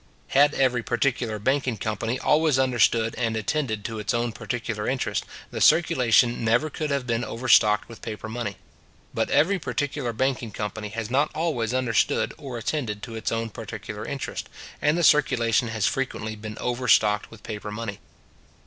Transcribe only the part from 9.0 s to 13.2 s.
But every particular banking company has not always understood or attended to